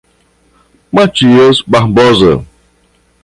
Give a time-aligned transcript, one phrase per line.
[0.91, 2.43] Matias Barbosa